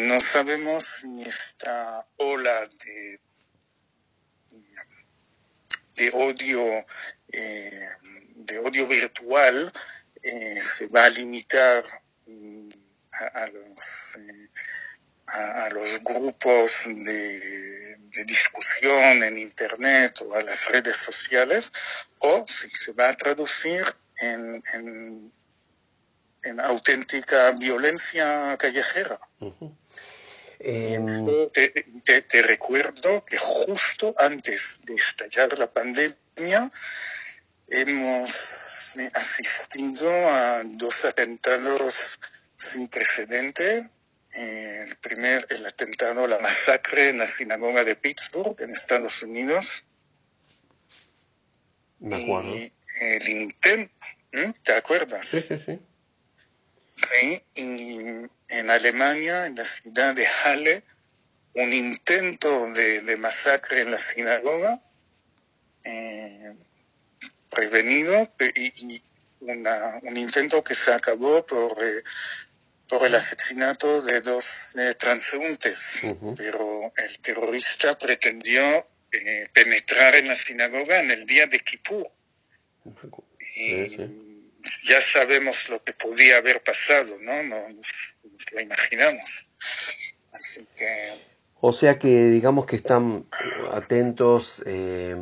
[0.08, 3.20] No sabemos si esta ola de,
[5.96, 6.64] de odio,
[7.28, 9.72] de odio virtual
[10.60, 11.84] se va a limitar
[12.26, 12.70] mm,
[13.34, 14.16] a, los
[15.26, 21.72] a, los grupos de, discusión en Internet o a las redes sociales,
[22.18, 23.82] o si se va a traducir
[24.20, 25.32] en,
[26.60, 29.18] auténtica violencia callejera.
[30.58, 36.70] Em, te, recuerdo que justo antes de estallar la pandemia
[37.68, 42.20] hemos asistido a dos atentados
[42.54, 43.90] sin precedentes
[44.34, 49.84] el primer, el atentado, la masacre en la sinagoga de Pittsburgh, en Estados Unidos.
[51.98, 52.54] Me acuerdo.
[52.54, 53.94] Y el intento,
[54.64, 55.26] ¿te acuerdas?
[55.26, 55.80] Sí, sí, sí.
[56.94, 57.98] Sí, y
[58.48, 60.84] en Alemania, en la ciudad de Halle,
[61.54, 64.74] un intento de, masacre en la sinagoga,
[65.84, 66.56] eh,
[67.50, 69.02] prevenido, y,
[69.40, 72.02] un intento que se acabó por eh,
[72.92, 76.02] por el asesinato de dos eh, transeúntes,
[76.36, 78.62] pero el terrorista pretendió
[79.12, 82.06] eh, penetrar en la sinagoga en el día de Kippur.
[83.56, 83.96] Y
[84.84, 87.42] ya sabemos lo que podía haber pasado, ¿no?
[87.42, 88.16] Nos,
[88.52, 89.46] lo imaginamos.
[90.32, 91.32] Así que...
[91.60, 93.24] O sea que digamos que están
[93.72, 95.16] atentos eh,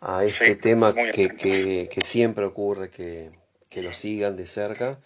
[0.00, 3.30] a este tema que, que, que, siempre ocurre, que,
[3.70, 5.00] que lo sigan de cerca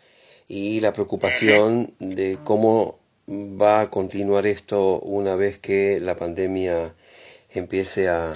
[0.46, 6.94] y la preocupación de cómo va a continuar esto una vez que la pandemia
[7.50, 8.32] empiece a,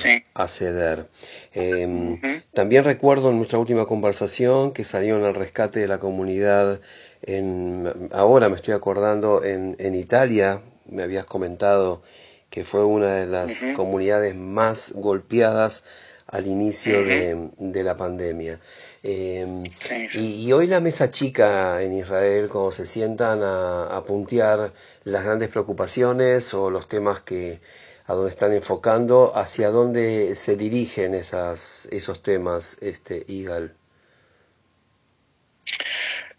[0.49, 1.09] ceder.
[1.53, 2.21] Em,
[2.55, 6.81] también recuerdo en nuestra última conversación que salieron al rescate de la comunidad,
[7.23, 12.03] en, ahora me estoy acordando, en, en Italia, me habías comentado
[12.51, 15.85] que fue una de las comunidades más golpeadas
[16.27, 18.59] al inicio de, de la pandemia.
[19.03, 19.65] Em,
[20.15, 24.73] y, hoy la mesa chica en Israel, cuando se sientan a, puntear
[25.05, 27.61] las grandes preocupaciones o los temas que
[28.13, 33.75] a donde están enfocando, hacia dónde se dirigen esas, esos temas, este Igal.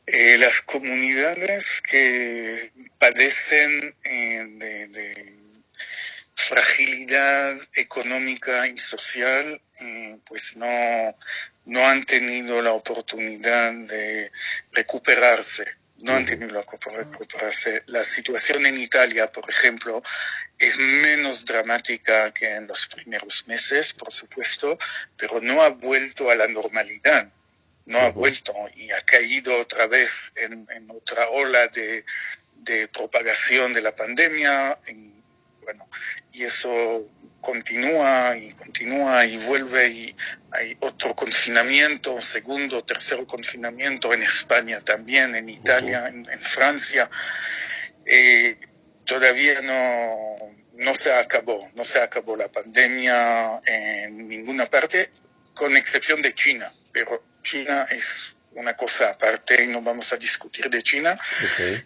[0.05, 4.45] Eh, las comunidades que padecen eh,
[4.91, 5.33] de
[6.35, 10.67] fragilidad económica y social, eh, pues no,
[11.65, 14.31] no han tenido la oportunidad de
[14.73, 15.65] recuperarse.
[16.03, 17.83] No han tenido la oportunidad de recuperarse.
[17.85, 20.03] La situación en Italia, por ejemplo,
[20.59, 24.77] es menos dramática que en los primeros meses, por supuesto,
[25.15, 27.31] pero no ha vuelto a la normalidad.
[27.85, 32.03] No ha vuelto y ha caído otra vez en, otra ola de,
[32.57, 34.77] de propagación de la pandemia.
[34.87, 35.23] En,
[35.61, 35.89] bueno,
[36.33, 37.07] y eso
[37.43, 40.15] continúa y continúa y vuelve y
[40.51, 47.09] hay otro confinamiento, segundo, tercer confinamiento en España también, en Italia, en, Francia.
[48.05, 48.57] Eh,
[49.03, 55.09] todavía no, no se acabó, no se acabó la pandemia en ninguna parte,
[55.53, 60.69] con excepción de China, pero China es una cosa aparte y no vamos a discutir
[60.69, 61.17] de China.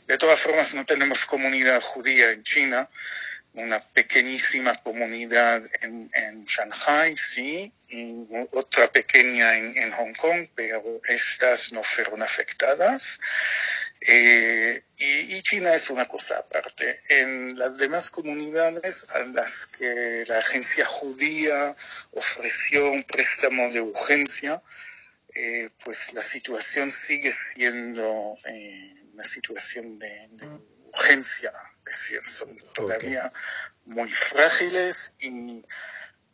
[0.05, 2.87] De todas formas, no tenemos comunidad judía en China
[3.57, 11.01] una pequeñísima comunidad en, en, Shanghai, sí, y otra pequeña en, en, Hong Kong, pero
[11.07, 13.19] estas no fueron afectadas.
[14.01, 16.99] Eh, y, China es una cosa aparte.
[17.09, 21.75] En las demás comunidades a las que la agencia judía
[22.11, 24.61] ofreció un préstamo de urgencia,
[25.33, 30.47] eh, pues la situación sigue siendo eh, una situación de, de
[30.85, 31.51] urgencia
[31.87, 33.31] decir, son todavía
[33.85, 35.63] muy frágiles y,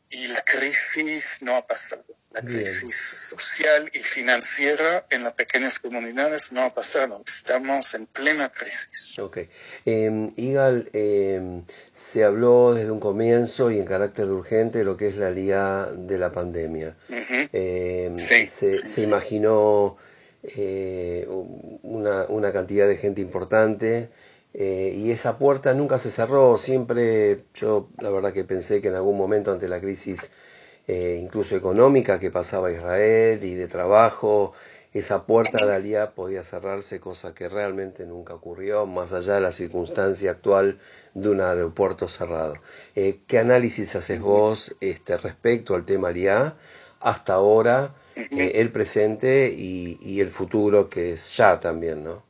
[0.09, 2.05] y, la crisis no ha pasado.
[2.31, 7.21] La crisis social y financiera en las pequeñas comunidades no ha pasado.
[7.27, 9.19] Estamos en plena crisis.
[9.19, 9.37] Ok.
[9.85, 11.63] Eh, Igal, em,
[11.93, 15.29] se habló desde un comienzo y en carácter de urgente de lo que es la
[15.29, 16.97] lía de la pandemia.
[17.51, 19.97] Em, se, se imaginó
[20.43, 21.25] eh,
[21.83, 24.09] una, una cantidad de gente importante
[24.53, 28.95] eh, y esa puerta nunca se cerró, siempre yo la verdad que pensé que en
[28.95, 30.31] algún momento ante la crisis
[30.87, 34.53] eh, incluso económica que pasaba Israel y de trabajo,
[34.93, 39.51] esa puerta de Alía podía cerrarse, cosa que realmente nunca ocurrió, más allá de la
[39.51, 40.77] circunstancia actual
[41.15, 42.55] de un aeropuerto cerrado.
[42.95, 46.55] Eh, ¿Qué análisis haces vos este, respecto al tema Alía
[46.99, 47.95] hasta ahora?
[48.15, 52.23] eh, el presente y, y, el futuro que es ya también, ¿no?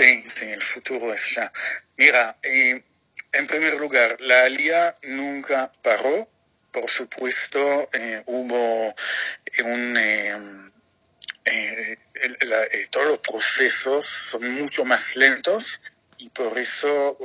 [0.00, 1.52] Sí, sí, el futuro es ya.
[1.98, 6.26] Mira, en primer lugar, la ALIA nunca paró.
[6.72, 7.60] Por supuesto,
[7.92, 8.94] eh, hubo
[9.62, 9.94] un...
[9.98, 10.38] Eh,
[11.44, 11.98] eh,
[12.88, 15.82] todos los procesos son mucho más lentos
[16.16, 17.18] y por eso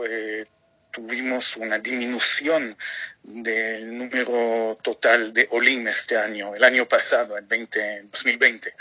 [0.91, 2.78] tuvimos una disminución
[3.23, 8.73] del número total de OLIM este año, el año pasado, el 20, 2020,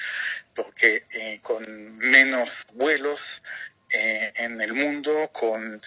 [0.52, 1.04] porque
[1.42, 1.64] con
[1.98, 3.42] menos vuelos
[3.94, 5.80] en el mundo, con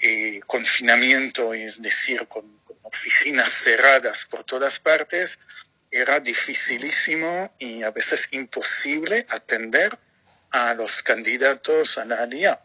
[0.00, 2.44] eh, confinamiento, es decir, con,
[2.82, 5.40] oficinas cerradas por todas partes,
[5.90, 9.90] era dificilísimo y a veces imposible atender
[10.52, 12.60] a los candidatos a la ALIA.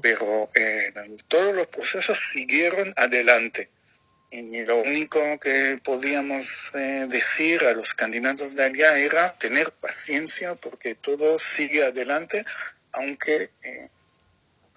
[0.00, 0.92] Pero eh,
[1.28, 3.68] todos los procesos siguieron adelante.
[4.30, 10.54] Y lo único que podíamos eh, decir a los candidatos de ALIA era tener paciencia
[10.54, 12.44] porque todo sigue adelante,
[12.92, 13.50] aunque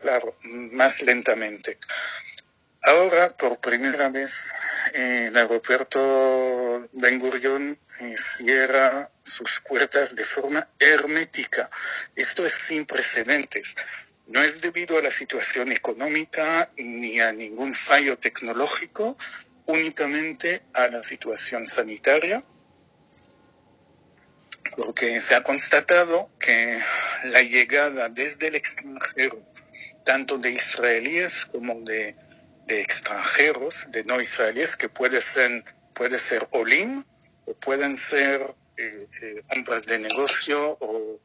[0.06, 0.36] claro,
[0.74, 1.80] más lentamente.
[2.84, 4.54] Ahora, por primera vez,
[4.94, 11.68] el aeropuerto Ben Gurion eh, cierra sus puertas de forma hermética.
[12.16, 13.76] Esto es sin precedentes.
[14.28, 19.18] No es debido a la situación económica ni a ningún fallo tecnológico,
[19.66, 22.40] únicamente a la situación sanitaria,
[24.78, 26.80] porque se ha constatado que
[27.24, 29.55] la llegada desde el extranjero
[30.04, 32.16] tanto de israelíes como de,
[32.68, 35.64] extranjeros, de no israelíes, que puede ser,
[35.94, 37.04] puede ser olim
[37.46, 38.42] o pueden ser
[38.78, 41.20] eh, eh, hombres de negocio o,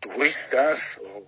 [0.00, 1.26] turistas o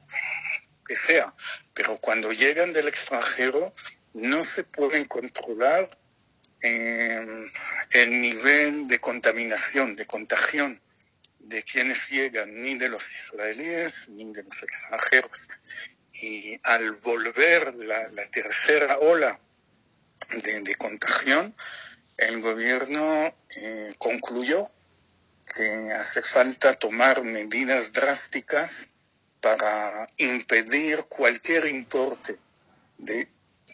[0.87, 1.35] que sea.
[1.75, 3.75] Pero cuando llegan del extranjero
[4.15, 5.89] no se pueden controlar
[6.63, 7.27] eh,
[7.93, 10.81] el nivel de contaminación, de contagión
[11.49, 15.49] de quienes llegan, ni de los israelíes, ni de los extranjeros.
[16.21, 19.39] Y al volver la, tercera ola
[20.43, 21.55] de, contagión,
[22.17, 24.67] el gobierno eh, concluyó
[25.55, 28.95] que hace falta tomar medidas drásticas
[29.41, 32.39] para impedir cualquier importe
[32.99, 33.29] de,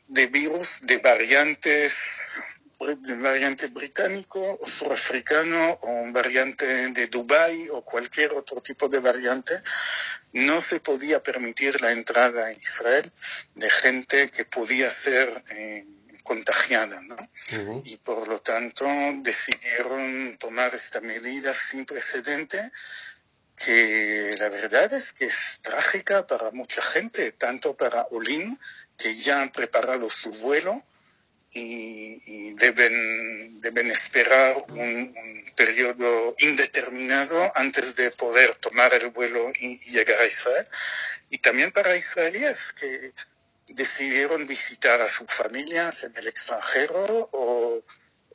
[0.08, 7.82] de virus de variantes de variante británico o surafricano o un variante de Dubái o
[7.82, 9.54] cualquier otro tipo de variante,
[10.32, 13.10] no se podía permitir la entrada a Israel
[13.54, 15.86] de gente que podía ser eh,
[16.22, 17.16] contagiada, ¿no?
[17.84, 18.86] Y por lo tanto
[19.22, 22.58] decidieron tomar esta medida sin precedente
[23.56, 28.58] que la verdad es que es trágica para mucha gente, tanto para Olin,
[28.98, 30.74] que ya han preparado su vuelo,
[31.54, 35.14] y, deben, deben esperar un,
[35.56, 40.64] periodo indeterminado antes de poder tomar el vuelo y, llegar a Israel.
[41.30, 43.12] Y también para israelíes que
[43.74, 47.84] decidieron visitar a sus familias en el extranjero o,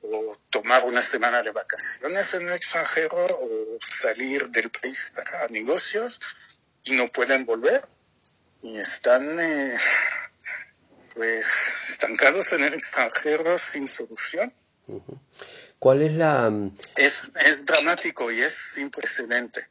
[0.03, 6.19] o tomar una semana de vacaciones en el extranjero o salir del país para negocios
[6.83, 7.81] y no pueden volver
[8.61, 9.77] y están eh,
[11.17, 14.53] pues estancados en el extranjero sin solución.
[15.79, 16.49] ¿Cuál es la...?
[16.49, 19.67] Mm, es, es dramático y es sin precedente.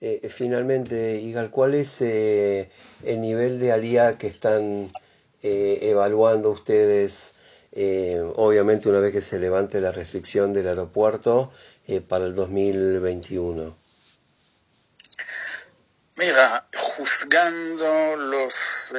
[0.00, 2.70] Eh, finalmente, Igal, ¿cuál es eh,
[3.02, 4.92] el nivel de alía que están
[5.42, 7.32] eh, evaluando ustedes,
[8.36, 11.52] obviamente una vez que se levante la restricción del aeropuerto,
[12.06, 13.76] para el 2021?
[16.18, 18.92] Mira, juzgando los,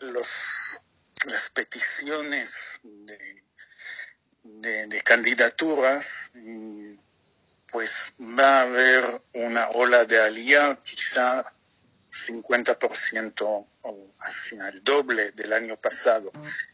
[0.00, 0.80] los
[1.26, 3.36] las peticiones de,
[4.88, 6.32] de, candidaturas,
[7.70, 9.04] pues va a haber
[9.34, 11.44] una ola de alía, quizá
[12.10, 16.32] 50% o hacia el doble del año pasado.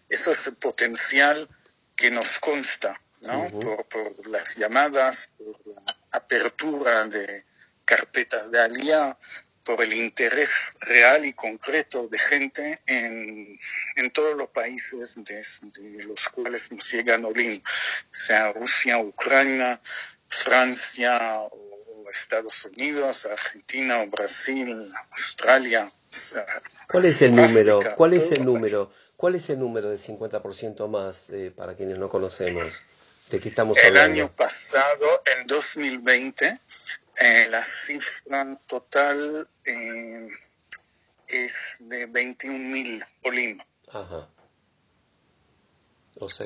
[0.09, 1.49] Eso es el potencial
[1.97, 3.51] que nos consta, ¿no?
[3.61, 5.83] por, por, las llamadas, por la
[6.13, 7.45] apertura de
[7.85, 9.17] carpetas de alía,
[9.77, 13.59] por el interés real y concreto de gente en,
[13.97, 17.63] en todos los países de los cuales nos llegan Olin,
[18.11, 19.81] sea Rusia, Ucrania,
[20.29, 21.71] Francia o,
[22.11, 25.93] Estados Unidos, Argentina o Brasil, Australia.
[26.89, 27.79] ¿Cuál es el número?
[27.97, 28.91] ¿Cuál es el número?
[29.17, 32.75] ¿Cuál es el número del 50% más eh, para quienes no conocemos?
[33.31, 34.01] ¿De qué estamos hablando?
[34.01, 36.59] El año pasado, en 2020,
[37.21, 40.29] eh, la cifra total eh,
[41.29, 43.61] es de 21.000 olim.
[43.93, 44.29] Ajá.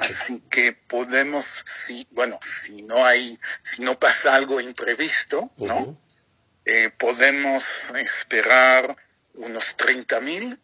[0.01, 5.99] Así que podemos, si, bueno, si no hay, si no pasa algo imprevisto, ¿no?
[6.65, 8.97] Eh, podemos esperar
[9.35, 10.61] unos 30 mil.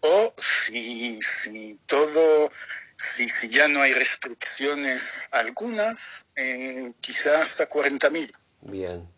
[0.00, 2.50] O si, si todo,
[2.96, 8.34] si, si ya no hay restricciones algunas, eh, quizás hasta 40 mil.
[8.62, 9.08] Bien.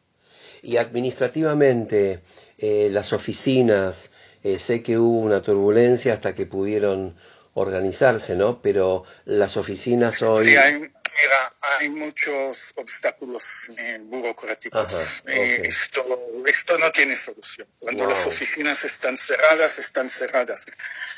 [0.62, 2.22] Y administrativamente,
[2.58, 4.10] eh, las oficinas,
[4.42, 7.16] eh, sé que hubo una turbulencia hasta que pudieron
[7.52, 8.60] organizarse, ¿no?
[8.62, 10.44] Pero las oficinas hoy...
[10.44, 15.22] Sí, hay, mira, hay muchos obstáculos eh, burocráticos.
[15.26, 17.68] Esto, esto no tiene solución.
[17.78, 20.66] Cuando las oficinas están cerradas, están cerradas.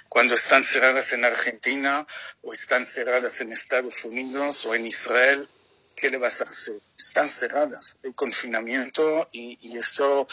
[0.08, 2.06] Cuando están cerradas en Argentina
[2.42, 5.48] o están cerradas en Estados Unidos o en Israel,
[5.96, 6.80] ¿qué le vas a hacer?
[6.96, 7.98] Están cerradas.
[8.02, 10.28] El confinamiento y, y eso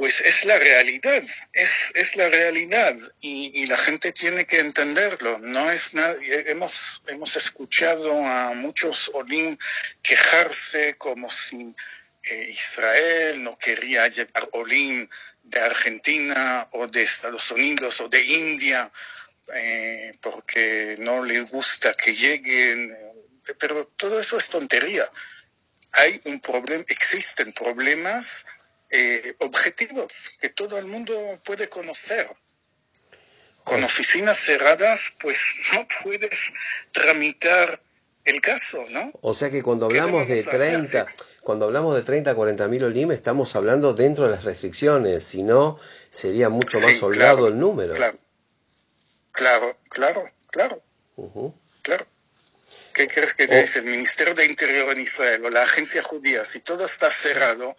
[0.00, 5.38] pues es la realidad, es, es la realidad y, la gente tiene que entenderlo.
[5.40, 9.54] No es nada, hemos, hemos escuchado a muchos Olim
[10.02, 11.74] quejarse como si
[12.22, 15.06] eh, Israel no quería llevar Olim
[15.42, 18.90] de Argentina o de Estados Unidos o de India
[19.54, 22.96] eh, porque no les gusta que lleguen,
[23.58, 25.04] pero todo eso es tontería.
[25.92, 28.46] Hay un problema, existen problemas
[28.90, 31.14] eh, objetivos que todo el mundo
[31.44, 32.26] puede conocer.
[33.64, 36.54] Con oficinas cerradas, pues no puedes
[36.92, 37.80] tramitar
[38.24, 39.12] el caso, ¿no?
[39.20, 41.06] O sea que cuando hablamos de 30,
[41.42, 45.42] cuando hablamos de 30 a 40 mil OLIM, estamos hablando dentro de las restricciones, si
[45.42, 45.78] no,
[46.10, 47.94] sería mucho más holgado el número.
[47.94, 48.18] Claro,
[49.32, 50.82] claro, claro, claro.
[51.82, 52.06] claro.
[53.00, 56.44] ¿Qué crees que dice el Ministerio de Interior en Israel o la agencia judía?
[56.44, 57.74] Si todo está cerrado,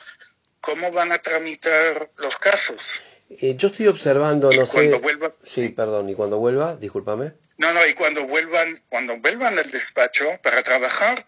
[0.61, 3.03] ¿cómo van a tramitar los casos?
[3.30, 4.89] Eh, yo estoy observando, no sé.
[4.95, 7.34] Vuelva, sí, perdón, y cuando vuelva, discúlpame.
[7.57, 11.24] No, no, y cuando vuelvan, cuando vuelvan al despacho para trabajar,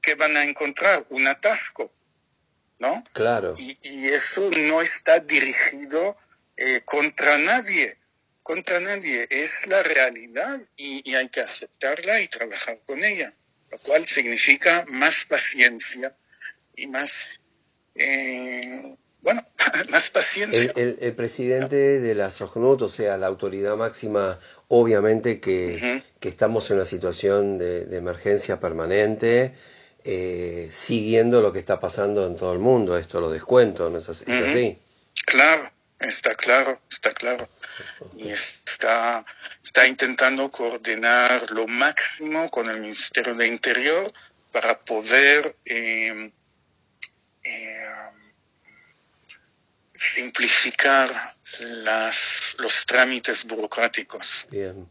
[0.00, 1.04] ¿qué van a encontrar?
[1.10, 1.90] Un atasco,
[2.78, 3.02] ¿no?
[3.12, 3.54] Claro.
[3.56, 6.16] Y, eso no está dirigido
[6.58, 7.92] eh, contra nadie,
[8.42, 9.26] contra nadie.
[9.30, 13.32] Es la realidad y, y hay que aceptarla y trabajar con ella,
[13.70, 16.14] lo cual significa más paciencia
[16.76, 17.42] y más
[17.94, 19.42] eh, bueno,
[19.90, 20.72] más paciencia.
[20.74, 24.38] El, presidente de la SOGNUT, o sea, la autoridad máxima,
[24.68, 29.54] obviamente que, estamos en una situación de, emergencia permanente,
[30.04, 32.96] eh, siguiendo lo que está pasando en todo el mundo.
[32.96, 34.24] Esto lo descuento, ¿no es así?
[35.26, 35.70] Claro,
[36.00, 37.48] está claro, está claro.
[38.16, 39.24] Y está,
[39.62, 44.12] está intentando coordinar lo máximo con el Ministerio de Interior
[44.50, 46.30] para poder eh,
[47.44, 47.86] eh,
[49.94, 51.10] simplificar
[51.60, 54.46] las, los trámites burocráticos.
[54.50, 54.88] Bien.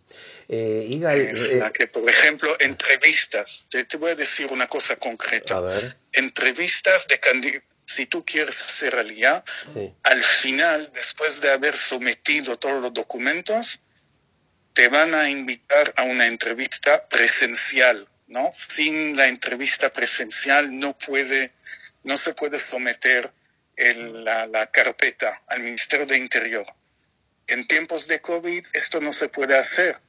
[0.47, 5.57] Eh, eh, que, por ejemplo, entrevistas, te, voy a decir una cosa concreta.
[5.57, 5.97] A ver.
[6.11, 9.43] Entrevistas de candidatos si tú quieres hacer alía,
[10.03, 13.81] al final, después de haber sometido todos los documentos,
[14.73, 18.49] te van a invitar a una entrevista presencial, ¿no?
[18.53, 21.51] Sin la entrevista presencial no puede
[22.03, 23.31] no se puede someter
[23.75, 26.65] la, carpeta al Ministerio de Interior.
[27.47, 29.99] En tiempos de COVID esto no se puede hacer.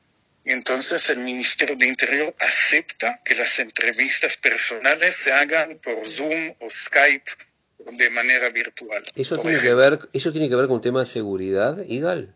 [0.45, 6.55] Y entonces el Ministerio de Interior acepta que las entrevistas personales se hagan por Zoom
[6.61, 7.31] o Skype
[7.91, 9.03] de manera virtual.
[9.15, 12.35] ¿Eso, tiene que, ver, ¿Eso tiene que ver con un tema de seguridad, Igal?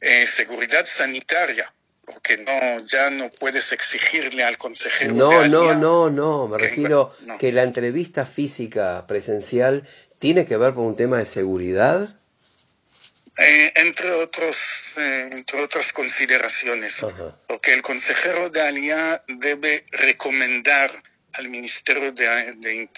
[0.00, 1.72] Eh, seguridad sanitaria
[2.04, 5.14] porque no ya no puedes exigirle al consejero.
[5.14, 10.84] No, no, no, no, me refiero que la entrevista física presencial tiene que ver con
[10.86, 12.16] un tema de seguridad.
[13.38, 17.02] Eh, entre otros eh, entre otras consideraciones
[17.46, 20.90] porque el consejero de Alía debe recomendar
[21.34, 22.56] al Ministerio de,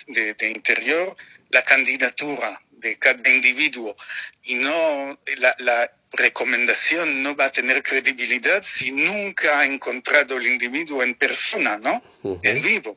[0.09, 1.17] de, Interior
[1.51, 3.97] la candidatura de cada individuo
[4.43, 10.47] y no la, la recomendación no va a tener credibilidad si nunca ha encontrado el
[10.47, 12.03] individuo en persona, ¿no?
[12.43, 12.97] En vivo.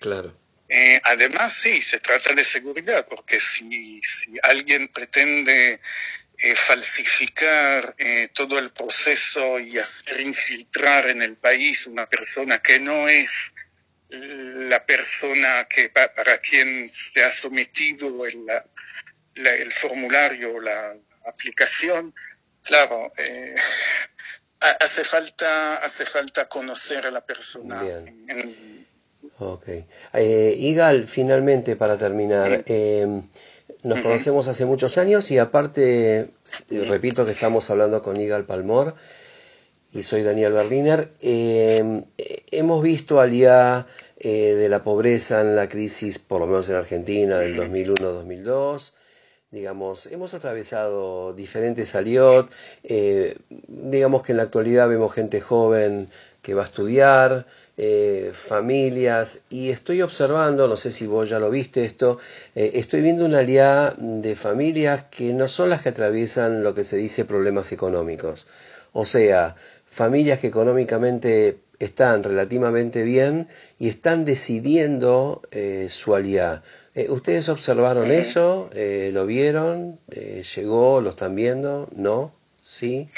[0.00, 0.36] Claro.
[0.68, 5.80] Eh, además, sí, se trata de seguridad, porque si, si alguien pretende
[6.40, 12.78] eh, falsificar eh, todo el proceso y hacer infiltrar en el país una persona que
[12.78, 13.52] no es
[14.10, 18.46] la persona que para quien se ha sometido el,
[19.34, 20.96] el formulario, la
[21.26, 22.14] aplicación,
[22.68, 23.54] Claro, eh,
[24.80, 27.82] hace falta hace falta conocer a la persona.
[27.82, 28.86] Bien.
[29.38, 29.68] Ok.
[30.12, 33.22] Eh, Igal, finalmente para terminar, em,
[33.84, 36.30] nos conocemos hace muchos años y aparte,
[36.68, 38.94] repito que estamos hablando con Igal Palmor,
[39.92, 41.10] y soy Daniel Berliner.
[41.20, 42.04] Eh,
[42.50, 43.86] hemos visto al día
[44.18, 48.92] eh, de la pobreza en la crisis, por lo menos en Argentina, del 2001-2002.
[49.50, 52.50] Digamos, hemos atravesado diferentes aliot.
[52.84, 56.10] Eh, digamos que en la actualidad vemos gente joven
[56.42, 61.48] que va a estudiar, eh, familias, y estoy observando, no sé si vos ya lo
[61.50, 62.18] viste esto,
[62.54, 66.84] eh, estoy viendo una alianza de familias que no son las que atraviesan lo que
[66.84, 68.46] se dice problemas económicos.
[68.92, 69.56] O sea,
[69.98, 73.48] familias que económicamente están relativamente bien
[73.80, 76.62] y están decidiendo eh, su aliá.
[76.94, 78.70] Eh, ¿Ustedes observaron eso?
[78.74, 79.98] Eh, ¿Lo vieron?
[80.12, 81.00] Eh, ¿Llegó?
[81.00, 81.88] ¿Lo están viendo?
[81.96, 82.32] ¿No?
[82.62, 83.08] ¿Sí?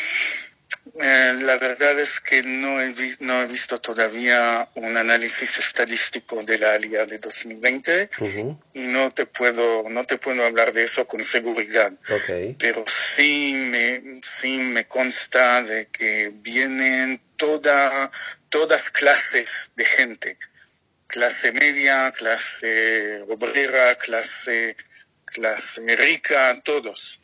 [1.03, 6.43] Eh, la verdad es que no he, vi- no he visto todavía un análisis estadístico
[6.43, 10.85] de la ALIA de 2020 Ujú, y no te puedo no te puedo hablar de
[10.85, 11.93] eso con seguridad.
[12.59, 18.11] Pero sí me, sí me consta de que vienen toda,
[18.49, 20.39] todas clases de gente,
[21.07, 24.77] clase media, clase obrera, clase,
[25.25, 27.20] clase rica, todos,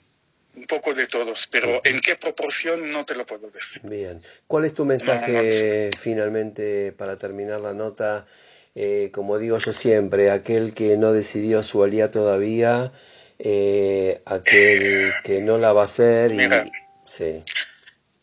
[0.57, 3.83] un poco de todos, pero en qué proporción no te lo puedo decir.
[3.85, 4.23] Bien.
[4.47, 8.27] ¿Cuál es tu No, no mensaje finalmente para terminar la nota?
[8.75, 12.93] Eh, como digo yo siempre, aquel que no decidió su alía todavía,
[13.39, 16.37] eh, aquel que no la va a hacer y...
[16.37, 16.65] Mira.
[17.07, 17.43] Sí,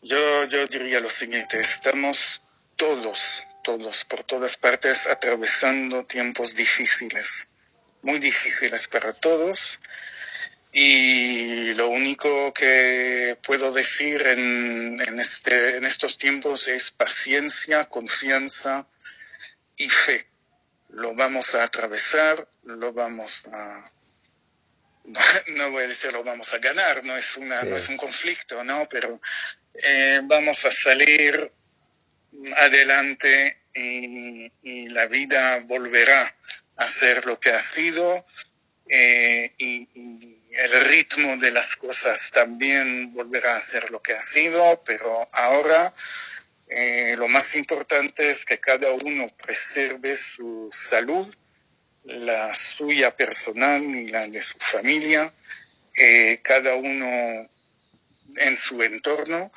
[0.02, 2.42] Yo, yo diría lo siguiente, estamos
[2.76, 7.48] todos, todos, por todas partes, atravesando tiempos difíciles,
[8.02, 9.80] muy difíciles para todos.
[10.76, 18.88] Y lo único que puedo decir en, en, este, en estos tiempos es paciencia, confianza
[19.76, 20.26] y fe.
[20.88, 23.92] Lo vamos a atravesar, lo vamos a...
[25.54, 27.68] No voy a decir lo vamos a ganar, no es, una, Sí.
[27.68, 28.88] no es un conflicto, ¿no?
[28.90, 29.20] Pero
[29.74, 31.52] eh, vamos a salir
[32.56, 36.36] adelante y, y la vida volverá
[36.78, 38.26] a ser lo que ha sido
[38.88, 44.22] eh, y, y el ritmo de las cosas también volverá a ser lo que ha
[44.22, 45.94] sido, pero ahora
[46.68, 51.26] eh, lo más importante es que cada uno preserve su salud,
[52.04, 55.32] la suya personal y la de su familia,
[55.96, 57.06] eh, cada uno
[58.36, 59.50] en su entorno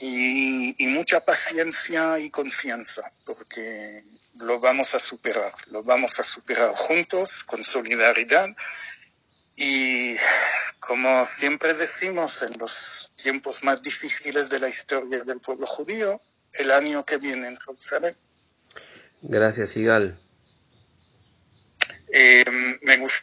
[0.00, 4.04] y, y mucha paciencia y confianza, porque
[4.40, 8.48] lo vamos a superar, lo vamos a superar juntos, con solidaridad.
[9.56, 10.16] Y
[10.80, 16.20] como siempre decimos, en los tiempos más difíciles de la historia del pueblo judío,
[16.54, 18.16] el año que viene en Jerusalén.
[19.22, 20.18] gracias Igal.
[22.16, 22.44] Eh,
[22.82, 23.22] me gusta